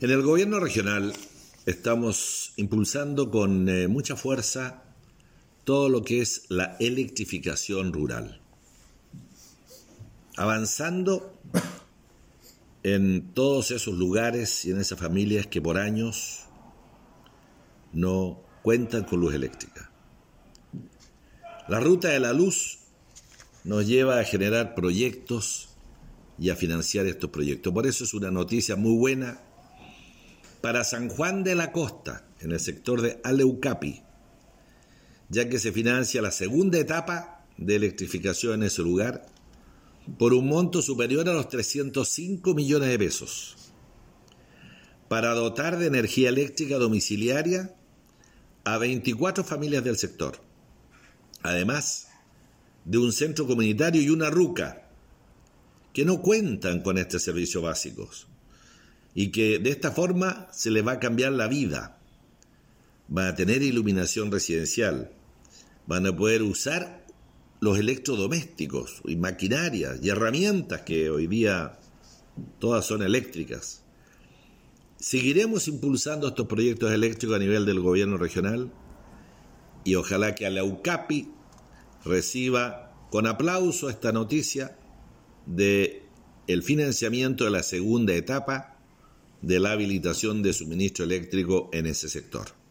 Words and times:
En 0.00 0.10
el 0.10 0.22
gobierno 0.22 0.58
regional 0.58 1.14
estamos 1.66 2.52
impulsando 2.56 3.30
con 3.30 3.68
eh, 3.68 3.86
mucha 3.86 4.16
fuerza 4.16 4.82
todo 5.62 5.88
lo 5.88 6.02
que 6.02 6.20
es 6.20 6.46
la 6.48 6.76
electrificación 6.80 7.92
rural. 7.92 8.40
Avanzando 10.36 11.38
en 12.82 13.32
todos 13.34 13.70
esos 13.70 13.94
lugares 13.94 14.64
y 14.64 14.72
en 14.72 14.80
esas 14.80 14.98
familias 14.98 15.46
que 15.46 15.62
por 15.62 15.78
años 15.78 16.40
no 17.92 18.42
cuentan 18.64 19.04
con 19.04 19.20
luz 19.20 19.32
eléctrica. 19.32 19.92
La 21.68 21.78
ruta 21.78 22.08
de 22.08 22.18
la 22.18 22.32
luz 22.32 22.80
nos 23.62 23.86
lleva 23.86 24.18
a 24.18 24.24
generar 24.24 24.74
proyectos 24.74 25.68
y 26.36 26.50
a 26.50 26.56
financiar 26.56 27.06
estos 27.06 27.30
proyectos. 27.30 27.72
Por 27.72 27.86
eso 27.86 28.02
es 28.02 28.12
una 28.12 28.32
noticia 28.32 28.74
muy 28.74 28.98
buena 28.98 29.40
para 30.64 30.82
San 30.82 31.10
Juan 31.10 31.44
de 31.44 31.54
la 31.54 31.72
Costa, 31.72 32.26
en 32.40 32.50
el 32.50 32.58
sector 32.58 33.02
de 33.02 33.20
Aleucapi, 33.22 34.00
ya 35.28 35.46
que 35.50 35.58
se 35.58 35.72
financia 35.72 36.22
la 36.22 36.30
segunda 36.30 36.78
etapa 36.78 37.44
de 37.58 37.76
electrificación 37.76 38.54
en 38.54 38.62
ese 38.68 38.80
lugar 38.80 39.26
por 40.18 40.32
un 40.32 40.48
monto 40.48 40.80
superior 40.80 41.28
a 41.28 41.34
los 41.34 41.50
305 41.50 42.54
millones 42.54 42.88
de 42.88 42.98
pesos, 42.98 43.56
para 45.08 45.34
dotar 45.34 45.76
de 45.76 45.84
energía 45.84 46.30
eléctrica 46.30 46.78
domiciliaria 46.78 47.74
a 48.64 48.78
24 48.78 49.44
familias 49.44 49.84
del 49.84 49.98
sector, 49.98 50.40
además 51.42 52.08
de 52.86 52.96
un 52.96 53.12
centro 53.12 53.46
comunitario 53.46 54.00
y 54.00 54.08
una 54.08 54.30
ruca 54.30 54.88
que 55.92 56.06
no 56.06 56.22
cuentan 56.22 56.80
con 56.80 56.96
este 56.96 57.20
servicio 57.20 57.60
básicos 57.60 58.28
y 59.14 59.28
que 59.28 59.58
de 59.58 59.70
esta 59.70 59.92
forma 59.92 60.48
se 60.52 60.70
le 60.70 60.82
va 60.82 60.92
a 60.92 61.00
cambiar 61.00 61.32
la 61.32 61.46
vida. 61.46 61.98
Van 63.08 63.28
a 63.28 63.34
tener 63.34 63.62
iluminación 63.62 64.32
residencial, 64.32 65.12
van 65.86 66.06
a 66.06 66.16
poder 66.16 66.42
usar 66.42 67.06
los 67.60 67.78
electrodomésticos 67.78 69.00
y 69.04 69.16
maquinarias 69.16 70.00
y 70.02 70.08
herramientas 70.08 70.82
que 70.82 71.10
hoy 71.10 71.28
día 71.28 71.78
todas 72.58 72.84
son 72.84 73.02
eléctricas. 73.02 73.82
Seguiremos 74.98 75.68
impulsando 75.68 76.28
estos 76.28 76.46
proyectos 76.46 76.92
eléctricos 76.92 77.36
a 77.36 77.38
nivel 77.38 77.66
del 77.66 77.80
gobierno 77.80 78.16
regional 78.16 78.72
y 79.84 79.94
ojalá 79.94 80.34
que 80.34 80.46
a 80.46 80.50
la 80.50 80.64
UCAPI 80.64 81.28
reciba 82.04 82.92
con 83.10 83.26
aplauso 83.26 83.90
esta 83.90 84.12
noticia 84.12 84.76
de 85.46 86.02
el 86.46 86.62
financiamiento 86.62 87.44
de 87.44 87.50
la 87.50 87.62
segunda 87.62 88.14
etapa 88.14 88.73
de 89.46 89.60
la 89.60 89.72
habilitación 89.72 90.42
de 90.42 90.52
suministro 90.52 91.04
eléctrico 91.04 91.68
en 91.72 91.86
ese 91.86 92.08
sector. 92.08 92.63